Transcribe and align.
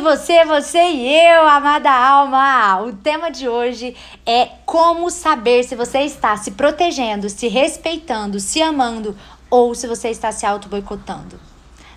você, 0.00 0.44
você 0.44 0.78
e 0.78 1.26
eu, 1.26 1.48
amada 1.48 1.90
alma. 1.90 2.82
O 2.82 2.92
tema 2.92 3.30
de 3.30 3.48
hoje 3.48 3.96
é 4.24 4.46
como 4.64 5.10
saber 5.10 5.64
se 5.64 5.74
você 5.74 6.00
está 6.00 6.36
se 6.36 6.52
protegendo, 6.52 7.28
se 7.28 7.48
respeitando, 7.48 8.38
se 8.38 8.62
amando 8.62 9.16
ou 9.50 9.74
se 9.74 9.86
você 9.86 10.10
está 10.10 10.30
se 10.30 10.46
auto 10.46 10.68
boicotando 10.68 11.38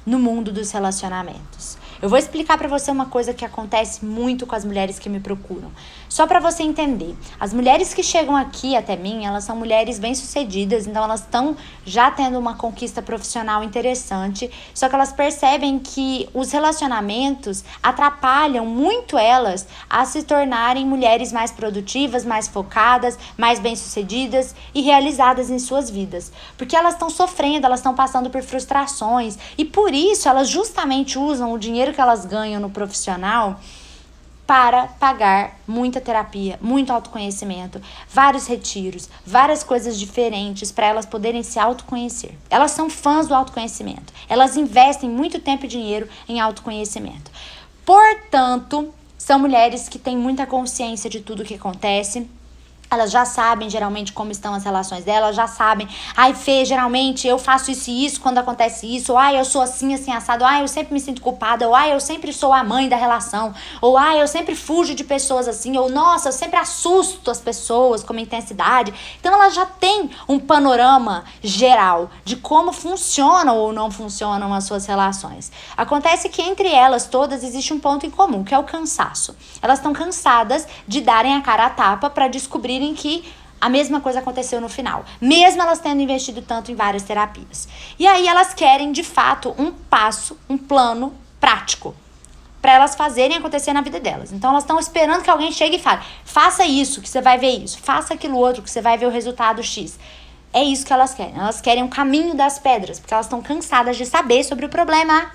no 0.05 0.17
mundo 0.17 0.51
dos 0.51 0.71
relacionamentos. 0.71 1.77
Eu 2.01 2.09
vou 2.09 2.17
explicar 2.17 2.57
para 2.57 2.67
você 2.67 2.89
uma 2.89 3.05
coisa 3.05 3.33
que 3.33 3.45
acontece 3.45 4.03
muito 4.03 4.47
com 4.47 4.55
as 4.55 4.65
mulheres 4.65 4.97
que 4.97 5.07
me 5.07 5.19
procuram. 5.19 5.71
Só 6.11 6.27
para 6.27 6.41
você 6.41 6.61
entender. 6.61 7.15
As 7.39 7.53
mulheres 7.53 7.93
que 7.93 8.03
chegam 8.03 8.35
aqui 8.35 8.75
até 8.75 8.97
mim, 8.97 9.23
elas 9.25 9.45
são 9.45 9.55
mulheres 9.55 9.97
bem-sucedidas, 9.97 10.85
então 10.85 11.05
elas 11.05 11.21
estão 11.21 11.55
já 11.85 12.11
tendo 12.11 12.37
uma 12.37 12.55
conquista 12.55 13.01
profissional 13.01 13.63
interessante, 13.63 14.51
só 14.73 14.89
que 14.89 14.95
elas 14.95 15.13
percebem 15.13 15.79
que 15.79 16.27
os 16.33 16.51
relacionamentos 16.51 17.63
atrapalham 17.81 18.65
muito 18.65 19.17
elas 19.17 19.65
a 19.89 20.03
se 20.03 20.23
tornarem 20.23 20.85
mulheres 20.85 21.31
mais 21.31 21.49
produtivas, 21.49 22.25
mais 22.25 22.45
focadas, 22.45 23.17
mais 23.37 23.59
bem-sucedidas 23.59 24.53
e 24.75 24.81
realizadas 24.81 25.49
em 25.49 25.59
suas 25.59 25.89
vidas. 25.89 26.29
Porque 26.57 26.75
elas 26.75 26.95
estão 26.95 27.09
sofrendo, 27.09 27.65
elas 27.65 27.79
estão 27.79 27.95
passando 27.95 28.29
por 28.29 28.41
frustrações 28.43 29.37
e 29.57 29.63
por 29.63 29.93
isso 29.93 30.27
elas 30.27 30.49
justamente 30.49 31.17
usam 31.17 31.53
o 31.53 31.57
dinheiro 31.57 31.93
que 31.93 32.01
elas 32.01 32.25
ganham 32.25 32.59
no 32.59 32.69
profissional 32.69 33.61
para 34.51 34.87
pagar 34.99 35.61
muita 35.65 36.01
terapia, 36.01 36.59
muito 36.61 36.91
autoconhecimento, 36.91 37.81
vários 38.09 38.47
retiros, 38.47 39.07
várias 39.25 39.63
coisas 39.63 39.97
diferentes 39.97 40.73
para 40.73 40.87
elas 40.87 41.05
poderem 41.05 41.41
se 41.41 41.57
autoconhecer. 41.57 42.33
Elas 42.49 42.71
são 42.71 42.89
fãs 42.89 43.29
do 43.29 43.33
autoconhecimento. 43.33 44.11
Elas 44.27 44.57
investem 44.57 45.09
muito 45.09 45.39
tempo 45.39 45.63
e 45.63 45.69
dinheiro 45.69 46.09
em 46.27 46.41
autoconhecimento. 46.41 47.31
Portanto, 47.85 48.93
são 49.17 49.39
mulheres 49.39 49.87
que 49.87 49.97
têm 49.97 50.17
muita 50.17 50.45
consciência 50.45 51.09
de 51.09 51.21
tudo 51.21 51.43
o 51.43 51.45
que 51.45 51.55
acontece 51.55 52.29
elas 52.91 53.09
já 53.09 53.23
sabem 53.23 53.69
geralmente 53.69 54.11
como 54.11 54.31
estão 54.31 54.53
as 54.53 54.65
relações 54.65 55.05
delas, 55.05 55.33
já 55.33 55.47
sabem. 55.47 55.87
Ai, 56.15 56.33
Fê, 56.33 56.65
geralmente 56.65 57.25
eu 57.25 57.39
faço 57.39 57.71
isso 57.71 57.89
e 57.89 58.05
isso 58.05 58.19
quando 58.19 58.37
acontece 58.37 58.85
isso. 58.85 59.13
Ou 59.13 59.17
ai, 59.17 59.39
eu 59.39 59.45
sou 59.45 59.61
assim, 59.61 59.93
assim, 59.93 60.11
assado. 60.11 60.43
Ou 60.43 60.49
ai, 60.49 60.61
eu 60.61 60.67
sempre 60.67 60.93
me 60.93 60.99
sinto 60.99 61.21
culpada. 61.21 61.65
Ou 61.65 61.73
ai, 61.73 61.93
eu 61.93 62.01
sempre 62.01 62.33
sou 62.33 62.51
a 62.51 62.65
mãe 62.65 62.89
da 62.89 62.97
relação. 62.97 63.53
Ou 63.79 63.97
ai, 63.97 64.21
eu 64.21 64.27
sempre 64.27 64.55
fujo 64.55 64.93
de 64.93 65.05
pessoas 65.05 65.47
assim. 65.47 65.77
Ou 65.77 65.89
nossa, 65.89 66.27
eu 66.27 66.33
sempre 66.33 66.59
assusto 66.59 67.31
as 67.31 67.39
pessoas 67.39 68.03
com 68.03 68.11
uma 68.11 68.21
intensidade. 68.21 68.93
Então 69.21 69.33
elas 69.33 69.55
já 69.55 69.65
têm 69.65 70.09
um 70.27 70.37
panorama 70.37 71.23
geral 71.41 72.09
de 72.25 72.35
como 72.35 72.73
funcionam 72.73 73.57
ou 73.57 73.71
não 73.71 73.89
funcionam 73.89 74.53
as 74.53 74.65
suas 74.65 74.85
relações. 74.85 75.49
Acontece 75.77 76.27
que 76.27 76.41
entre 76.41 76.67
elas 76.67 77.05
todas 77.05 77.41
existe 77.41 77.73
um 77.73 77.79
ponto 77.79 78.05
em 78.05 78.09
comum, 78.09 78.43
que 78.43 78.53
é 78.53 78.59
o 78.59 78.65
cansaço. 78.65 79.33
Elas 79.61 79.79
estão 79.79 79.93
cansadas 79.93 80.67
de 80.85 80.99
darem 80.99 81.35
a 81.35 81.41
cara 81.41 81.67
a 81.67 81.69
tapa 81.69 82.09
para 82.09 82.27
descobrir 82.27 82.80
descobrirem 82.81 82.95
que 82.95 83.23
a 83.59 83.69
mesma 83.69 84.01
coisa 84.01 84.19
aconteceu 84.19 84.59
no 84.59 84.67
final, 84.67 85.05
mesmo 85.19 85.61
elas 85.61 85.79
tendo 85.79 86.01
investido 86.01 86.41
tanto 86.41 86.71
em 86.71 86.75
várias 86.75 87.03
terapias. 87.03 87.67
E 87.99 88.07
aí 88.07 88.27
elas 88.27 88.55
querem, 88.55 88.91
de 88.91 89.03
fato, 89.03 89.53
um 89.57 89.71
passo, 89.71 90.35
um 90.49 90.57
plano 90.57 91.13
prático 91.39 91.95
para 92.59 92.73
elas 92.73 92.95
fazerem 92.95 93.37
acontecer 93.37 93.73
na 93.73 93.81
vida 93.81 93.99
delas. 93.99 94.31
Então 94.31 94.49
elas 94.49 94.63
estão 94.63 94.79
esperando 94.79 95.23
que 95.23 95.29
alguém 95.29 95.51
chegue 95.51 95.75
e 95.75 95.79
fale: 95.79 96.01
"Faça 96.25 96.65
isso, 96.65 97.01
que 97.01 97.09
você 97.09 97.21
vai 97.21 97.37
ver 97.37 97.51
isso. 97.51 97.79
Faça 97.79 98.15
aquilo 98.15 98.37
outro, 98.37 98.63
que 98.63 98.69
você 98.69 98.81
vai 98.81 98.97
ver 98.97 99.05
o 99.05 99.11
resultado 99.11 99.63
X". 99.63 99.99
É 100.53 100.63
isso 100.63 100.85
que 100.85 100.91
elas 100.91 101.13
querem. 101.13 101.35
Elas 101.35 101.61
querem 101.61 101.83
o 101.83 101.85
um 101.85 101.89
caminho 101.89 102.35
das 102.35 102.59
pedras, 102.59 102.99
porque 102.99 103.13
elas 103.13 103.27
estão 103.27 103.41
cansadas 103.41 103.95
de 103.95 104.05
saber 104.05 104.43
sobre 104.43 104.65
o 104.65 104.69
problema. 104.69 105.31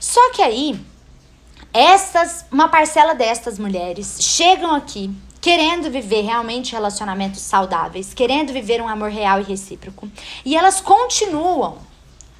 Só 0.00 0.32
que 0.32 0.42
aí, 0.42 0.78
essas, 1.72 2.44
uma 2.50 2.68
parcela 2.68 3.14
destas 3.14 3.58
mulheres 3.58 4.18
chegam 4.20 4.74
aqui 4.74 5.14
querendo 5.42 5.90
viver 5.90 6.22
realmente 6.22 6.72
relacionamentos 6.72 7.40
saudáveis, 7.40 8.14
querendo 8.14 8.52
viver 8.52 8.80
um 8.80 8.86
amor 8.86 9.10
real 9.10 9.40
e 9.40 9.42
recíproco. 9.42 10.08
E 10.44 10.56
elas 10.56 10.80
continuam 10.80 11.78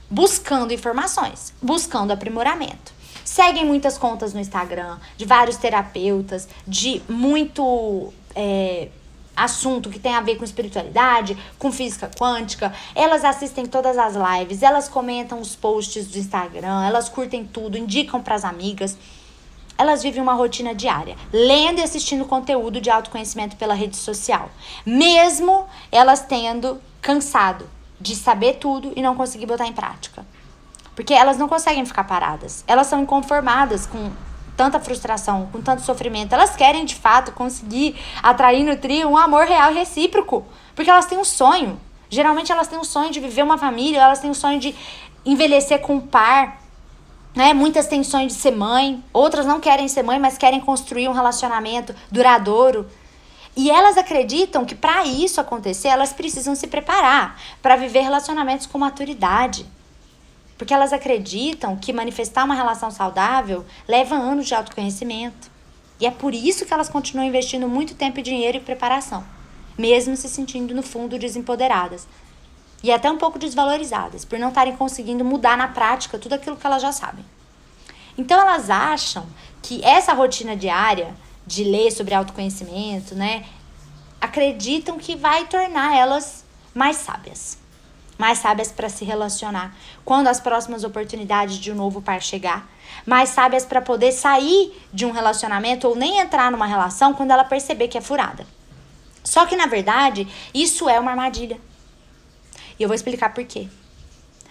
buscando 0.09 0.73
informações, 0.73 1.53
buscando 1.61 2.13
aprimoramento. 2.13 2.93
Seguem 3.25 3.65
muitas 3.65 3.99
contas 3.99 4.33
no 4.33 4.39
Instagram, 4.39 4.99
de 5.17 5.25
vários 5.25 5.57
terapeutas, 5.57 6.49
de 6.65 7.03
muito 7.09 8.13
é, 8.37 8.89
assunto 9.35 9.91
que 9.91 9.99
tem 9.99 10.15
a 10.15 10.21
ver 10.21 10.37
com 10.37 10.45
espiritualidade, 10.45 11.37
com 11.59 11.73
física 11.73 12.09
quântica. 12.17 12.73
Elas 12.95 13.25
assistem 13.25 13.67
todas 13.67 13.99
as 13.99 14.15
lives, 14.15 14.63
elas 14.63 14.89
comentam 14.89 15.41
os 15.41 15.57
posts 15.57 16.07
do 16.07 16.19
Instagram, 16.19 16.85
elas 16.85 17.09
curtem 17.09 17.45
tudo, 17.45 17.77
indicam 17.77 18.23
para 18.23 18.37
as 18.37 18.45
amigas 18.45 18.97
elas 19.77 20.03
vivem 20.03 20.23
uma 20.23 20.35
rotina 20.35 20.75
diária, 20.75 21.17
lendo 21.33 21.79
e 21.79 21.83
assistindo 21.83 22.25
conteúdo 22.25 22.81
de 22.81 22.91
autoconhecimento 22.91 23.57
pela 23.57 23.75
rede 23.75 23.97
social, 23.97 24.51
mesmo 24.85 25.67
elas 25.91 26.23
tendo 26.23 26.81
cansado 27.01 27.69
de 28.01 28.17
saber 28.17 28.55
tudo 28.55 28.93
e 28.97 29.03
não 29.03 29.15
conseguir 29.15 29.47
botar 29.47 29.67
em 29.67 29.73
prática. 29.73 30.25
Porque 30.95 31.15
elas 31.15 31.39
não 31.39 31.49
conseguem 31.49 31.87
ficar 31.87 32.05
paradas. 32.05 32.65
Elas 32.67 32.87
são 32.87 33.03
inconformadas 33.03 33.87
com 33.87 34.11
tanta 34.57 34.79
frustração, 34.79 35.49
com 35.51 35.61
tanto 35.61 35.83
sofrimento. 35.83 36.33
Elas 36.35 36.55
querem 36.55 36.85
de 36.85 36.95
fato 36.95 37.33
conseguir 37.33 37.97
atrair 38.23 38.65
no 38.65 38.77
trio 38.77 39.09
um 39.09 39.17
amor 39.17 39.47
real 39.47 39.73
e 39.73 39.75
recíproco, 39.75 40.45
porque 40.75 40.91
elas 40.91 41.07
têm 41.07 41.19
um 41.19 41.25
sonho. 41.25 41.81
Geralmente 42.11 42.53
elas 42.53 42.69
têm 42.69 42.79
um 42.79 42.85
sonho 42.85 43.11
de 43.11 43.21
viver 43.21 43.43
uma 43.43 43.57
família, 43.57 44.03
elas 44.03 44.19
têm 44.19 44.31
um 44.31 44.35
sonho 44.35 44.61
de 44.61 44.75
envelhecer 45.25 45.81
com 45.81 45.95
um 45.95 46.01
par, 46.01 46.62
né? 47.35 47.55
Muitas 47.55 47.87
têm 47.87 48.05
sonho 48.05 48.29
de 48.29 48.35
ser 48.35 48.53
mãe, 48.53 49.03
outras 49.13 49.47
não 49.47 49.61
querem 49.61 49.89
ser 49.89 50.03
mãe, 50.03 50.19
mas 50.19 50.37
querem 50.37 50.61
construir 50.61 51.09
um 51.09 51.13
relacionamento 51.13 51.95
duradouro. 52.11 52.87
E 53.57 53.71
elas 53.71 53.97
acreditam 53.99 54.65
que 54.65 54.75
para 54.75 55.05
isso 55.05 55.41
acontecer, 55.41 55.89
elas 55.89 56.13
precisam 56.13 56.55
se 56.55 56.67
preparar 56.67 57.41
para 57.61 57.77
viver 57.77 58.01
relacionamentos 58.01 58.67
com 58.67 58.79
maturidade. 58.79 59.67
Porque 60.57 60.73
elas 60.73 60.93
acreditam 60.93 61.77
que 61.77 61.93
manifestar 61.93 62.45
uma 62.45 62.55
relação 62.55 62.91
saudável 62.91 63.65
leva 63.89 64.15
anos 64.15 64.47
de 64.47 64.55
autoconhecimento. 64.55 65.51
E 66.01 66.07
é 66.07 66.11
por 66.11 66.35
isso 66.35 66.65
que 66.65 66.73
elas 66.73 66.89
continuam 66.89 67.27
investindo 67.27 67.69
muito 67.69 67.95
tempo 67.95 68.21
e 68.21 68.23
dinheiro 68.23 68.59
em 68.59 68.63
preparação, 68.63 69.25
mesmo 69.77 70.17
se 70.17 70.29
sentindo 70.29 70.75
no 70.75 70.83
fundo 70.83 71.19
desempoderadas 71.19 72.07
e 72.83 72.91
até 72.91 73.11
um 73.11 73.19
pouco 73.19 73.39
desvalorizadas 73.39 74.25
por 74.25 74.39
não 74.39 74.49
estarem 74.49 74.77
conseguindo 74.77 75.25
mudar 75.25 75.57
na 75.57 75.69
prática 75.69 76.19
tudo 76.19 76.35
aquilo 76.35 76.57
que 76.57 76.67
elas 76.67 76.83
já 76.83 76.93
sabem. 76.93 77.25
Então 78.19 78.41
elas 78.41 78.69
acham 78.69 79.27
que 79.63 79.83
essa 79.85 80.13
rotina 80.13 80.57
diária 80.57 81.15
de 81.47 81.65
ler 81.65 81.91
sobre 81.91 82.15
autoconhecimento, 82.15 83.15
né, 83.15 83.45
acreditam 84.21 84.99
que 84.99 85.17
vai 85.17 85.47
tornar 85.47 85.97
elas 85.97 86.45
mais 86.75 86.97
sábias. 86.97 87.59
Mais 88.19 88.39
sábias 88.39 88.71
para 88.71 88.89
se 88.89 89.05
relacionar 89.05 89.75
quando 90.05 90.29
as 90.29 90.39
próximas 90.39 90.85
oportunidades 90.85 91.57
de 91.57 91.73
um 91.73 91.75
novo 91.75 92.01
par 92.01 92.23
chegar, 92.23 92.69
mais 93.05 93.31
sábias 93.31 93.65
para 93.65 93.81
poder 93.81 94.13
sair 94.13 94.81
de 94.93 95.05
um 95.05 95.11
relacionamento 95.11 95.89
ou 95.89 95.97
nem 95.97 96.19
entrar 96.19 96.51
numa 96.51 96.67
relação 96.67 97.15
quando 97.15 97.31
ela 97.31 97.45
perceber 97.45 97.89
que 97.89 97.99
é 97.99 98.01
furada. 98.01 98.47
Só 99.25 99.47
que 99.47 99.57
na 99.57 99.67
verdade, 99.67 100.29
isso 100.55 100.89
é 100.89 101.01
uma 101.01 101.11
armadilha. 101.11 101.59
E 102.83 102.85
eu 102.85 102.89
vou 102.89 102.97
explicar 102.97 103.33
por 103.33 103.45
quê. 103.45 103.69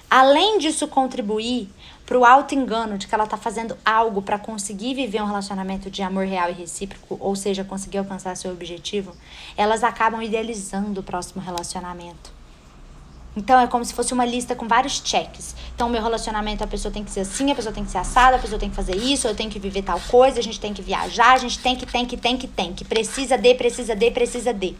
Além 0.09 0.57
disso 0.57 0.87
contribuir 0.87 1.67
para 2.05 2.17
o 2.17 2.23
auto-engano 2.23 2.97
de 2.97 3.05
que 3.05 3.13
ela 3.13 3.25
está 3.25 3.35
fazendo 3.35 3.77
algo 3.83 4.21
para 4.21 4.39
conseguir 4.39 4.93
viver 4.93 5.21
um 5.21 5.25
relacionamento 5.25 5.91
de 5.91 6.01
amor 6.01 6.25
real 6.25 6.49
e 6.49 6.53
recíproco, 6.53 7.17
ou 7.19 7.35
seja, 7.35 7.65
conseguir 7.65 7.97
alcançar 7.97 8.37
seu 8.37 8.53
objetivo, 8.53 9.13
elas 9.57 9.83
acabam 9.83 10.23
idealizando 10.23 11.01
o 11.01 11.03
próximo 11.03 11.41
relacionamento. 11.41 12.31
Então 13.35 13.59
é 13.59 13.67
como 13.67 13.83
se 13.83 13.93
fosse 13.93 14.13
uma 14.13 14.23
lista 14.23 14.55
com 14.55 14.65
vários 14.65 15.01
cheques. 15.03 15.53
Então, 15.75 15.89
meu 15.89 16.01
relacionamento, 16.01 16.63
a 16.63 16.67
pessoa 16.67 16.89
tem 16.89 17.03
que 17.03 17.11
ser 17.11 17.21
assim, 17.21 17.51
a 17.51 17.55
pessoa 17.55 17.75
tem 17.75 17.83
que 17.83 17.91
ser 17.91 17.97
assada, 17.97 18.37
a 18.37 18.39
pessoa 18.39 18.57
tem 18.57 18.69
que 18.69 18.75
fazer 18.77 18.95
isso, 18.95 19.27
eu 19.27 19.35
tenho 19.35 19.49
que 19.49 19.59
viver 19.59 19.81
tal 19.81 19.99
coisa, 20.07 20.39
a 20.39 20.43
gente 20.43 20.57
tem 20.57 20.73
que 20.73 20.81
viajar, 20.81 21.33
a 21.33 21.37
gente 21.37 21.59
tem 21.59 21.75
que, 21.75 21.85
tem 21.85 22.05
que, 22.05 22.15
tem 22.15 22.37
que, 22.37 22.47
tem 22.47 22.73
que, 22.73 22.85
precisa 22.85 23.37
de, 23.37 23.53
precisa 23.55 23.93
de, 23.93 24.09
precisa 24.09 24.53
de 24.53 24.73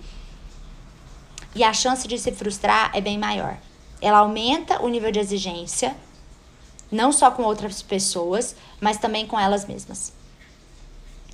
e 1.56 1.64
a 1.64 1.74
chance 1.74 2.08
de 2.08 2.18
se 2.18 2.32
frustrar 2.32 2.92
é 2.94 3.02
bem 3.02 3.18
maior. 3.18 3.58
Ela 4.02 4.20
aumenta 4.20 4.82
o 4.82 4.88
nível 4.88 5.12
de 5.12 5.20
exigência, 5.20 5.96
não 6.92 7.12
só 7.12 7.32
com 7.32 7.44
outras 7.44 7.82
pessoas, 7.82 8.56
mas 8.80 8.98
também 8.98 9.28
com 9.28 9.40
elas 9.40 9.66
mesmas. 9.66 10.14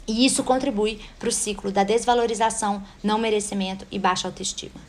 E 0.07 0.25
isso 0.25 0.43
contribui 0.43 1.01
para 1.19 1.29
o 1.29 1.31
ciclo 1.31 1.71
da 1.71 1.83
desvalorização, 1.83 2.83
não 3.03 3.17
merecimento 3.17 3.85
e 3.91 3.99
baixa 3.99 4.27
autoestima. 4.27 4.79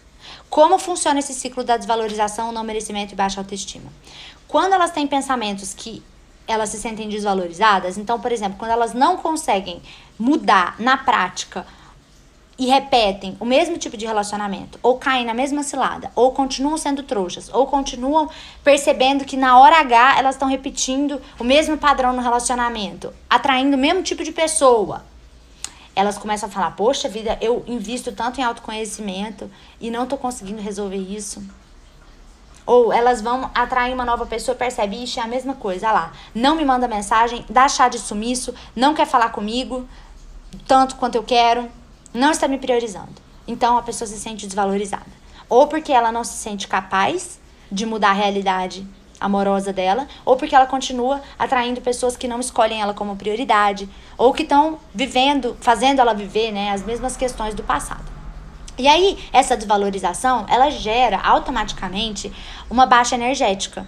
Como 0.48 0.78
funciona 0.78 1.18
esse 1.18 1.34
ciclo 1.34 1.64
da 1.64 1.76
desvalorização, 1.76 2.52
não 2.52 2.62
merecimento 2.62 3.14
e 3.14 3.16
baixa 3.16 3.40
autoestima? 3.40 3.92
Quando 4.46 4.74
elas 4.74 4.92
têm 4.92 5.06
pensamentos 5.06 5.74
que 5.74 6.02
elas 6.46 6.70
se 6.70 6.78
sentem 6.78 7.08
desvalorizadas, 7.08 7.98
então, 7.98 8.20
por 8.20 8.32
exemplo, 8.32 8.58
quando 8.58 8.70
elas 8.70 8.94
não 8.94 9.16
conseguem 9.16 9.82
mudar 10.18 10.76
na 10.78 10.96
prática 10.96 11.66
e 12.58 12.66
repetem 12.66 13.36
o 13.38 13.44
mesmo 13.44 13.78
tipo 13.78 13.96
de 13.96 14.04
relacionamento, 14.04 14.78
ou 14.82 14.98
caem 14.98 15.24
na 15.24 15.32
mesma 15.32 15.62
cilada, 15.62 16.10
ou 16.16 16.32
continuam 16.32 16.76
sendo 16.76 17.04
trouxas, 17.04 17.48
ou 17.54 17.66
continuam 17.68 18.28
percebendo 18.64 19.24
que 19.24 19.36
na 19.36 19.58
hora 19.58 19.80
H 19.80 20.18
elas 20.18 20.34
estão 20.34 20.48
repetindo 20.48 21.22
o 21.38 21.44
mesmo 21.44 21.78
padrão 21.78 22.12
no 22.12 22.20
relacionamento, 22.20 23.12
atraindo 23.30 23.76
o 23.76 23.80
mesmo 23.80 24.02
tipo 24.02 24.24
de 24.24 24.32
pessoa, 24.32 25.04
elas 25.98 26.16
começam 26.16 26.48
a 26.48 26.52
falar: 26.52 26.70
Poxa 26.72 27.08
vida, 27.08 27.36
eu 27.40 27.64
invisto 27.66 28.12
tanto 28.12 28.40
em 28.40 28.44
autoconhecimento 28.44 29.50
e 29.80 29.90
não 29.90 30.06
tô 30.06 30.16
conseguindo 30.16 30.62
resolver 30.62 30.96
isso. 30.96 31.42
Ou 32.64 32.92
elas 32.92 33.20
vão 33.20 33.50
atrair 33.54 33.94
uma 33.94 34.04
nova 34.04 34.26
pessoa 34.26 34.54
percebe, 34.54 35.02
ixi, 35.02 35.18
é 35.18 35.22
a 35.22 35.26
mesma 35.26 35.54
coisa, 35.54 35.88
olha 35.88 35.94
lá. 35.94 36.12
Não 36.34 36.54
me 36.54 36.64
manda 36.64 36.86
mensagem, 36.86 37.44
dá 37.48 37.66
chá 37.66 37.88
de 37.88 37.98
sumiço, 37.98 38.54
não 38.76 38.94
quer 38.94 39.06
falar 39.06 39.30
comigo, 39.30 39.88
tanto 40.68 40.94
quanto 40.96 41.16
eu 41.16 41.24
quero, 41.24 41.68
não 42.12 42.30
está 42.30 42.48
me 42.48 42.58
priorizando. 42.58 43.20
Então 43.46 43.78
a 43.78 43.82
pessoa 43.82 44.06
se 44.06 44.18
sente 44.18 44.46
desvalorizada. 44.46 45.06
Ou 45.48 45.66
porque 45.66 45.92
ela 45.92 46.12
não 46.12 46.24
se 46.24 46.34
sente 46.34 46.68
capaz 46.68 47.40
de 47.70 47.86
mudar 47.86 48.10
a 48.10 48.14
realidade 48.14 48.86
amorosa 49.20 49.72
dela, 49.72 50.06
ou 50.24 50.36
porque 50.36 50.54
ela 50.54 50.66
continua 50.66 51.20
atraindo 51.38 51.80
pessoas 51.80 52.16
que 52.16 52.28
não 52.28 52.40
escolhem 52.40 52.80
ela 52.80 52.94
como 52.94 53.16
prioridade, 53.16 53.88
ou 54.16 54.32
que 54.32 54.42
estão 54.42 54.78
vivendo, 54.94 55.56
fazendo 55.60 56.00
ela 56.00 56.14
viver, 56.14 56.52
né, 56.52 56.70
as 56.70 56.84
mesmas 56.84 57.16
questões 57.16 57.54
do 57.54 57.62
passado. 57.62 58.04
E 58.78 58.86
aí, 58.86 59.18
essa 59.32 59.56
desvalorização, 59.56 60.46
ela 60.48 60.70
gera 60.70 61.18
automaticamente 61.18 62.32
uma 62.70 62.86
baixa 62.86 63.16
energética, 63.16 63.86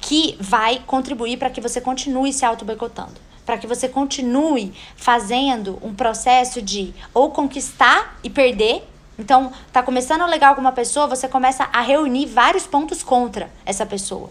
que 0.00 0.36
vai 0.38 0.82
contribuir 0.86 1.38
para 1.38 1.50
que 1.50 1.60
você 1.60 1.80
continue 1.80 2.32
se 2.32 2.44
auto-boicotando. 2.44 3.27
Para 3.48 3.56
que 3.56 3.66
você 3.66 3.88
continue 3.88 4.74
fazendo 4.94 5.78
um 5.80 5.94
processo 5.94 6.60
de 6.60 6.92
ou 7.14 7.30
conquistar 7.30 8.18
e 8.22 8.28
perder. 8.28 8.86
Então, 9.18 9.50
tá 9.72 9.82
começando 9.82 10.22
legal 10.26 10.54
com 10.54 10.60
uma 10.60 10.70
pessoa, 10.70 11.06
você 11.06 11.26
começa 11.26 11.66
a 11.72 11.80
reunir 11.80 12.26
vários 12.26 12.66
pontos 12.66 13.02
contra 13.02 13.50
essa 13.64 13.86
pessoa. 13.86 14.28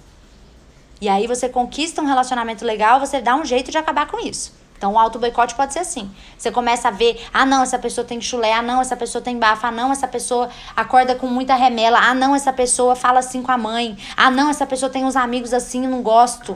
E 1.01 1.09
aí 1.09 1.25
você 1.25 1.49
conquista 1.49 1.99
um 1.99 2.05
relacionamento 2.05 2.63
legal, 2.63 2.99
você 2.99 3.19
dá 3.19 3.35
um 3.35 3.43
jeito 3.43 3.71
de 3.71 3.77
acabar 3.79 4.05
com 4.05 4.19
isso. 4.19 4.53
Então, 4.77 4.93
o 4.93 4.99
auto-boicote 4.99 5.55
pode 5.55 5.73
ser 5.73 5.79
assim. 5.79 6.11
Você 6.37 6.51
começa 6.51 6.89
a 6.89 6.91
ver, 6.91 7.19
ah, 7.33 7.43
não, 7.43 7.63
essa 7.63 7.79
pessoa 7.79 8.05
tem 8.05 8.21
chulé, 8.21 8.53
ah, 8.53 8.61
não, 8.61 8.81
essa 8.81 8.95
pessoa 8.95 9.19
tem 9.19 9.39
bafa, 9.39 9.69
ah, 9.69 9.71
não, 9.71 9.91
essa 9.91 10.07
pessoa 10.07 10.47
acorda 10.75 11.15
com 11.15 11.25
muita 11.25 11.55
remela, 11.55 11.97
ah, 11.97 12.13
não, 12.13 12.35
essa 12.35 12.53
pessoa 12.53 12.95
fala 12.95 13.17
assim 13.17 13.41
com 13.41 13.51
a 13.51 13.57
mãe, 13.57 13.97
ah, 14.15 14.29
não, 14.29 14.47
essa 14.47 14.67
pessoa 14.67 14.91
tem 14.91 15.05
uns 15.05 15.15
amigos 15.15 15.55
assim, 15.55 15.87
não 15.87 16.03
gosto. 16.03 16.55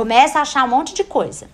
Começa 0.00 0.38
a 0.38 0.42
achar 0.42 0.64
um 0.64 0.68
monte 0.68 0.94
de 0.94 1.04
coisa. 1.04 1.46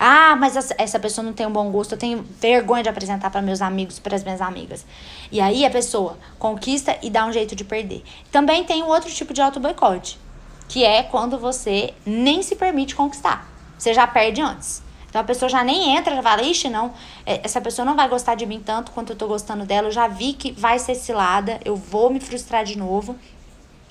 Ah, 0.00 0.34
mas 0.34 0.56
essa 0.76 0.98
pessoa 0.98 1.24
não 1.24 1.32
tem 1.32 1.46
um 1.46 1.52
bom 1.52 1.70
gosto, 1.70 1.92
eu 1.92 1.98
tenho 1.98 2.26
vergonha 2.40 2.82
de 2.82 2.88
apresentar 2.88 3.30
para 3.30 3.40
meus 3.40 3.62
amigos, 3.62 4.00
para 4.00 4.16
as 4.16 4.24
minhas 4.24 4.40
amigas. 4.40 4.84
E 5.30 5.40
aí 5.40 5.64
a 5.64 5.70
pessoa 5.70 6.18
conquista 6.36 6.98
e 7.00 7.08
dá 7.08 7.24
um 7.24 7.32
jeito 7.32 7.54
de 7.54 7.62
perder. 7.62 8.02
Também 8.32 8.64
tem 8.64 8.82
um 8.82 8.88
outro 8.88 9.08
tipo 9.08 9.32
de 9.32 9.40
auto-boicote, 9.40 10.18
que 10.66 10.82
é 10.82 11.04
quando 11.04 11.38
você 11.38 11.94
nem 12.04 12.42
se 12.42 12.56
permite 12.56 12.96
conquistar. 12.96 13.48
Você 13.78 13.94
já 13.94 14.08
perde 14.08 14.40
antes. 14.40 14.82
Então 15.08 15.20
a 15.20 15.24
pessoa 15.24 15.48
já 15.48 15.62
nem 15.62 15.96
entra, 15.96 16.16
já 16.16 16.22
fala, 16.24 16.42
ixi, 16.42 16.68
não, 16.68 16.92
é, 17.24 17.42
essa 17.44 17.60
pessoa 17.60 17.86
não 17.86 17.94
vai 17.94 18.08
gostar 18.08 18.34
de 18.34 18.44
mim 18.44 18.58
tanto 18.58 18.90
quanto 18.90 19.12
eu 19.12 19.16
tô 19.16 19.28
gostando 19.28 19.64
dela, 19.64 19.86
eu 19.86 19.92
já 19.92 20.08
vi 20.08 20.32
que 20.32 20.50
vai 20.50 20.80
ser 20.80 20.96
cilada, 20.96 21.60
eu 21.64 21.76
vou 21.76 22.10
me 22.10 22.18
frustrar 22.18 22.64
de 22.64 22.76
novo. 22.76 23.16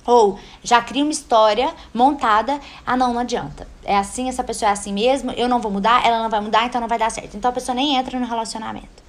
Ou 0.05 0.38
já 0.63 0.81
cria 0.81 1.03
uma 1.03 1.11
história 1.11 1.73
montada, 1.94 2.59
ah 2.85 2.97
não, 2.97 3.13
não 3.13 3.21
adianta. 3.21 3.67
É 3.83 3.97
assim, 3.97 4.27
essa 4.27 4.44
pessoa 4.44 4.69
é 4.69 4.71
assim 4.71 4.94
mesmo, 4.94 5.31
eu 5.31 5.47
não 5.47 5.59
vou 5.59 5.71
mudar, 5.71 6.05
ela 6.05 6.21
não 6.21 6.29
vai 6.29 6.41
mudar, 6.41 6.65
então 6.65 6.81
não 6.81 6.88
vai 6.88 7.00
dar 7.00 7.09
certo. 7.09 7.38
Então 7.38 7.50
a 7.50 7.53
pessoa 7.53 7.75
nem 7.75 7.95
entra 7.95 8.19
no 8.19 8.25
relacionamento. 8.25 9.03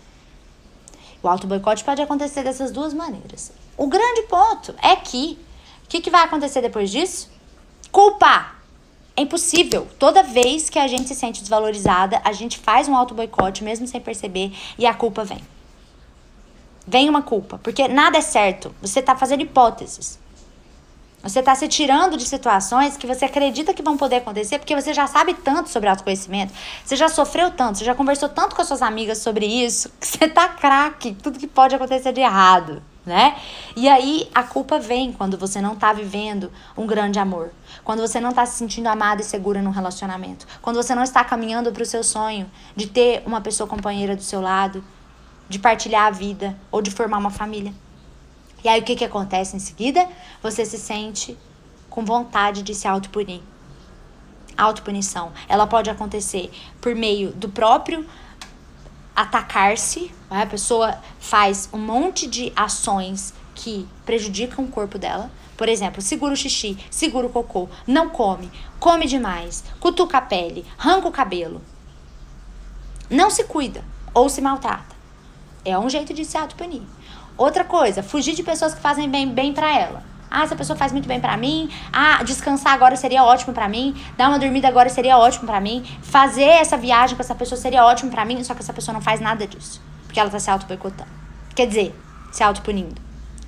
O 1.23 1.29
auto-boicote 1.29 1.82
pode 1.82 2.02
acontecer 2.02 2.43
dessas 2.43 2.70
duas 2.70 2.93
maneiras. 2.93 3.50
O 3.76 3.87
grande 3.87 4.23
ponto 4.23 4.75
é 4.82 4.94
que, 4.94 5.38
o 5.85 5.88
que, 5.88 6.00
que 6.00 6.11
vai 6.11 6.23
acontecer 6.23 6.61
depois 6.61 6.91
disso? 6.91 7.31
Culpar. 7.91 8.62
É 9.17 9.23
impossível. 9.23 9.87
Toda 9.99 10.23
vez 10.23 10.69
que 10.69 10.79
a 10.79 10.87
gente 10.87 11.08
se 11.08 11.14
sente 11.14 11.41
desvalorizada, 11.41 12.20
a 12.25 12.32
gente 12.32 12.58
faz 12.58 12.88
um 12.88 12.96
auto-boicote, 12.96 13.64
mesmo 13.64 13.87
sem 13.87 14.00
perceber, 14.00 14.52
e 14.76 14.87
a 14.87 14.93
culpa 14.93 15.25
vem. 15.25 15.41
Vem 16.87 17.08
uma 17.08 17.23
culpa, 17.23 17.58
porque 17.62 17.88
nada 17.88 18.19
é 18.19 18.20
certo. 18.20 18.75
Você 18.82 19.00
está 19.00 19.17
fazendo 19.17 19.43
hipóteses. 19.43 20.19
Você 21.25 21.41
está 21.41 21.55
se 21.55 21.67
tirando 21.67 22.17
de 22.17 22.25
situações 22.25 22.97
que 22.97 23.06
você 23.06 23.25
acredita 23.25 23.75
que 23.75 23.82
vão 23.82 23.97
poder 23.97 24.17
acontecer, 24.17 24.59
porque 24.59 24.81
você 24.81 24.94
já 24.94 25.06
sabe 25.06 25.35
tanto 25.35 25.71
sobre 25.71 25.88
autoconhecimento, 25.88 26.53
você 26.85 26.94
já 26.94 27.09
sofreu 27.09 27.50
tanto, 27.50 27.79
você 27.79 27.85
já 27.85 27.94
conversou 27.94 28.29
tanto 28.29 28.55
com 28.55 28.62
as 28.62 28.69
suas 28.69 28.82
amigas 28.82 29.19
sobre 29.19 29.47
isso, 29.47 29.91
que 29.99 30.06
você 30.06 30.29
tá 30.29 30.49
craque, 30.49 31.17
tudo 31.23 31.38
que 31.38 31.47
pode 31.47 31.75
acontecer 31.75 32.12
de 32.12 32.21
errado 32.21 32.82
né? 33.05 33.37
E 33.76 33.88
aí 33.88 34.31
a 34.35 34.43
culpa 34.43 34.79
vem 34.79 35.12
quando 35.12 35.37
você 35.37 35.61
não 35.61 35.76
tá 35.76 35.93
vivendo 35.93 36.50
um 36.76 36.87
grande 36.87 37.19
amor, 37.19 37.50
quando 37.85 38.00
você 38.00 38.19
não 38.19 38.32
tá 38.32 38.47
se 38.47 38.56
sentindo 38.56 38.87
amada 38.87 39.20
e 39.20 39.25
segura 39.25 39.61
num 39.61 39.70
relacionamento, 39.70 40.47
quando 40.62 40.77
você 40.77 40.94
não 40.94 41.03
está 41.03 41.23
caminhando 41.23 41.70
para 41.70 41.82
o 41.82 41.87
seu 41.87 42.03
sonho 42.03 42.50
de 42.75 42.87
ter 42.87 43.23
uma 43.27 43.41
pessoa 43.41 43.69
companheira 43.69 44.17
do 44.17 44.23
seu 44.23 44.41
lado, 44.41 44.82
de 45.49 45.59
partilhar 45.59 46.06
a 46.06 46.11
vida 46.11 46.56
ou 46.70 46.81
de 46.81 46.91
formar 46.91 47.19
uma 47.19 47.31
família. 47.31 47.75
E 48.65 48.69
aí 48.69 48.81
o 48.81 48.83
que 48.83 48.97
que 48.97 49.05
acontece 49.05 49.55
em 49.55 49.59
seguida? 49.59 50.09
Você 50.43 50.65
se 50.65 50.79
sente 50.79 51.37
com 51.91 52.03
vontade 52.03 52.63
de 52.63 52.75
se 52.75 52.89
autopunir. 52.89 53.43
Autopunição, 54.57 55.33
ela 55.47 55.67
pode 55.67 55.91
acontecer 55.91 56.51
por 56.81 56.95
meio 56.95 57.31
do 57.33 57.49
próprio 57.49 58.07
atacar-se, 59.15 60.11
né? 60.31 60.43
a 60.43 60.47
pessoa 60.47 60.99
faz 61.21 61.69
um 61.73 61.79
monte 61.79 62.27
de 62.27 62.53
ações 62.57 63.35
que 63.55 63.87
prejudicam 64.07 64.65
o 64.65 64.69
corpo 64.69 64.99
dela. 64.99 65.31
Por 65.57 65.69
exemplo, 65.69 66.03
segura 66.03 66.33
o 66.33 66.37
xixi, 66.37 66.77
segura 66.91 67.27
o 67.27 67.31
cocô, 67.31 67.69
não 67.87 68.09
come, 68.09 68.51
come 68.81 69.07
demais, 69.07 69.63
cutuca 69.79 70.19
a 70.19 70.23
pele, 70.23 70.65
arranca 70.79 71.07
o 71.07 71.13
cabelo. 71.13 71.61
Não 73.11 73.31
se 73.31 73.45
cuida 73.45 73.85
ou 74.13 74.29
se 74.29 74.41
maltrata. 74.41 74.95
É 75.65 75.79
um 75.79 75.89
jeito 75.89 76.13
de 76.13 76.25
se 76.25 76.37
autopunir. 76.37 76.83
Outra 77.37 77.65
coisa, 77.65 78.03
fugir 78.03 78.35
de 78.35 78.43
pessoas 78.43 78.75
que 78.75 78.81
fazem 78.81 79.09
bem, 79.11 79.29
bem 79.29 79.53
para 79.53 79.77
ela. 79.77 80.03
Ah, 80.31 80.43
essa 80.43 80.57
pessoa 80.57 80.77
faz 80.77 80.91
muito 80.91 81.07
bem 81.07 81.21
para 81.21 81.37
mim. 81.37 81.71
Ah, 81.93 82.23
descansar 82.25 82.73
agora 82.73 82.97
seria 82.97 83.23
ótimo 83.23 83.53
para 83.53 83.69
mim. 83.69 83.95
Dar 84.17 84.29
uma 84.29 84.39
dormida 84.39 84.67
agora 84.67 84.89
seria 84.89 85.17
ótimo 85.17 85.47
para 85.47 85.61
mim. 85.61 85.85
Fazer 86.03 86.43
essa 86.43 86.77
viagem 86.77 87.17
com 87.17 87.23
essa 87.23 87.37
pessoa 87.37 87.57
seria 87.57 87.85
ótimo 87.85 88.11
para 88.11 88.25
mim. 88.25 88.43
Só 88.43 88.53
que 88.53 88.61
essa 88.61 88.73
pessoa 88.73 88.93
não 88.93 89.01
faz 89.01 89.21
nada 89.21 89.47
disso. 89.47 89.81
Porque 90.07 90.19
ela 90.19 90.29
tá 90.29 90.41
se 90.41 90.51
auto-boicotando. 90.51 91.09
Quer 91.55 91.69
dizer, 91.69 91.95
se 92.33 92.43
auto-punindo. 92.43 93.01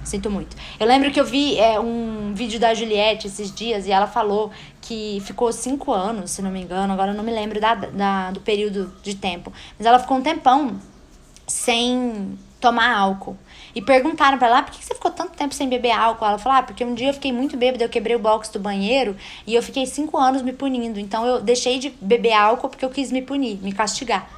Sinto 0.04 0.30
muito. 0.30 0.56
Eu 0.78 0.86
lembro 0.86 1.10
que 1.10 1.18
eu 1.18 1.24
vi 1.24 1.58
é, 1.58 1.80
um 1.80 2.32
vídeo 2.32 2.60
da 2.60 2.72
Juliette 2.72 3.26
esses 3.26 3.52
dias 3.52 3.88
e 3.88 3.90
ela 3.90 4.06
falou 4.06 4.52
que 4.80 5.20
ficou 5.24 5.52
cinco 5.52 5.92
anos, 5.92 6.30
se 6.30 6.40
não 6.40 6.52
me 6.52 6.62
engano. 6.62 6.92
Agora 6.92 7.10
eu 7.10 7.16
não 7.16 7.24
me 7.24 7.32
lembro 7.32 7.60
da, 7.60 7.74
da, 7.74 8.30
do 8.30 8.40
período 8.40 8.94
de 9.02 9.16
tempo. 9.16 9.52
Mas 9.76 9.84
ela 9.84 9.98
ficou 9.98 10.16
um 10.16 10.22
tempão 10.22 10.76
sem 11.48 12.38
tomar 12.60 12.96
álcool. 12.96 13.36
E 13.76 13.82
perguntaram 13.82 14.38
pra 14.38 14.46
ela, 14.46 14.58
ah, 14.60 14.62
por 14.62 14.72
que 14.72 14.82
você 14.82 14.94
ficou 14.94 15.10
tanto 15.10 15.36
tempo 15.36 15.54
sem 15.54 15.68
beber 15.68 15.90
álcool? 15.90 16.24
Ela 16.24 16.38
falou, 16.38 16.56
ah, 16.56 16.62
porque 16.62 16.82
um 16.82 16.94
dia 16.94 17.10
eu 17.10 17.12
fiquei 17.12 17.30
muito 17.30 17.58
bêbada, 17.58 17.84
eu 17.84 17.90
quebrei 17.90 18.16
o 18.16 18.18
box 18.18 18.48
do 18.48 18.58
banheiro 18.58 19.14
e 19.46 19.54
eu 19.54 19.62
fiquei 19.62 19.84
cinco 19.84 20.16
anos 20.16 20.40
me 20.40 20.54
punindo. 20.54 20.98
Então 20.98 21.26
eu 21.26 21.42
deixei 21.42 21.78
de 21.78 21.90
beber 22.00 22.32
álcool 22.32 22.70
porque 22.70 22.86
eu 22.86 22.88
quis 22.88 23.12
me 23.12 23.20
punir, 23.20 23.58
me 23.58 23.72
castigar. 23.72 24.30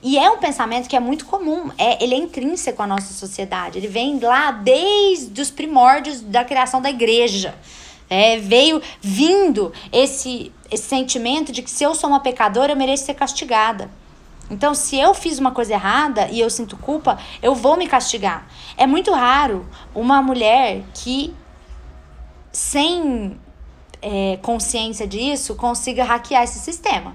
E 0.00 0.16
é 0.16 0.30
um 0.30 0.38
pensamento 0.38 0.88
que 0.88 0.94
é 0.94 1.00
muito 1.00 1.26
comum, 1.26 1.72
é, 1.76 2.00
ele 2.00 2.14
é 2.14 2.18
intrínseco 2.18 2.80
à 2.80 2.86
nossa 2.86 3.12
sociedade. 3.12 3.78
Ele 3.78 3.88
vem 3.88 4.20
lá 4.20 4.52
desde 4.52 5.40
os 5.40 5.50
primórdios 5.50 6.20
da 6.20 6.44
criação 6.44 6.80
da 6.80 6.88
igreja. 6.88 7.56
É, 8.08 8.36
veio 8.36 8.80
vindo 9.00 9.72
esse, 9.92 10.52
esse 10.70 10.84
sentimento 10.84 11.50
de 11.50 11.62
que 11.62 11.70
se 11.70 11.82
eu 11.82 11.96
sou 11.96 12.08
uma 12.08 12.20
pecadora, 12.20 12.74
eu 12.74 12.76
mereço 12.76 13.04
ser 13.04 13.14
castigada. 13.14 13.90
Então, 14.50 14.74
se 14.74 14.98
eu 14.98 15.12
fiz 15.12 15.38
uma 15.38 15.50
coisa 15.50 15.74
errada 15.74 16.28
e 16.30 16.40
eu 16.40 16.48
sinto 16.48 16.76
culpa, 16.76 17.18
eu 17.42 17.54
vou 17.54 17.76
me 17.76 17.86
castigar. 17.86 18.46
É 18.76 18.86
muito 18.86 19.12
raro 19.12 19.66
uma 19.94 20.22
mulher 20.22 20.84
que, 20.94 21.34
sem 22.50 23.38
é, 24.00 24.38
consciência 24.42 25.06
disso, 25.06 25.54
consiga 25.54 26.02
hackear 26.04 26.44
esse 26.44 26.58
sistema. 26.58 27.14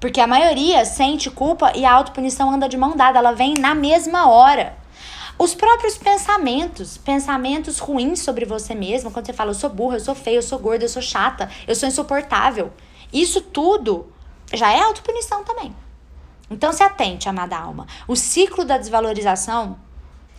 Porque 0.00 0.20
a 0.20 0.26
maioria 0.26 0.84
sente 0.84 1.30
culpa 1.30 1.72
e 1.74 1.84
a 1.84 1.92
autopunição 1.92 2.50
anda 2.50 2.68
de 2.68 2.76
mão 2.76 2.96
dada, 2.96 3.18
ela 3.18 3.32
vem 3.32 3.54
na 3.54 3.74
mesma 3.74 4.30
hora. 4.30 4.76
Os 5.38 5.54
próprios 5.54 5.96
pensamentos, 5.98 6.96
pensamentos 6.96 7.78
ruins 7.78 8.20
sobre 8.20 8.44
você 8.44 8.74
mesma, 8.74 9.10
quando 9.10 9.26
você 9.26 9.32
fala 9.32 9.50
eu 9.50 9.54
sou 9.54 9.70
burra, 9.70 9.96
eu 9.96 10.00
sou 10.00 10.14
feia, 10.14 10.36
eu 10.36 10.42
sou 10.42 10.58
gorda, 10.58 10.84
eu 10.84 10.88
sou 10.88 11.02
chata, 11.02 11.50
eu 11.66 11.74
sou 11.74 11.88
insuportável. 11.88 12.72
Isso 13.12 13.40
tudo 13.40 14.12
já 14.52 14.72
é 14.72 14.80
autopunição 14.80 15.44
também. 15.44 15.74
Então 16.50 16.72
se 16.72 16.82
atente, 16.82 17.28
amada 17.28 17.58
alma. 17.58 17.86
O 18.06 18.16
ciclo 18.16 18.64
da 18.64 18.78
desvalorização 18.78 19.78